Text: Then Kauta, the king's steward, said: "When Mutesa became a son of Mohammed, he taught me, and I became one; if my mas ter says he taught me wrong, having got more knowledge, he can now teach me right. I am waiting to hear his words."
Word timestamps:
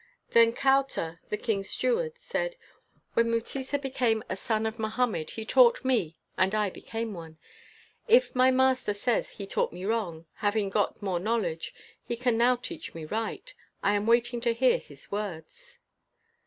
Then 0.31 0.51
Kauta, 0.53 1.19
the 1.29 1.37
king's 1.37 1.69
steward, 1.69 2.17
said: 2.17 2.55
"When 3.13 3.27
Mutesa 3.29 3.77
became 3.77 4.23
a 4.31 4.35
son 4.35 4.65
of 4.65 4.79
Mohammed, 4.79 5.29
he 5.29 5.45
taught 5.45 5.85
me, 5.85 6.17
and 6.39 6.55
I 6.55 6.71
became 6.71 7.13
one; 7.13 7.37
if 8.07 8.33
my 8.33 8.49
mas 8.49 8.83
ter 8.83 8.93
says 8.93 9.33
he 9.33 9.45
taught 9.45 9.71
me 9.71 9.85
wrong, 9.85 10.25
having 10.37 10.71
got 10.71 11.03
more 11.03 11.19
knowledge, 11.19 11.75
he 12.03 12.17
can 12.17 12.35
now 12.35 12.55
teach 12.55 12.95
me 12.95 13.05
right. 13.05 13.53
I 13.83 13.93
am 13.93 14.07
waiting 14.07 14.41
to 14.41 14.55
hear 14.55 14.79
his 14.79 15.11
words." 15.11 15.77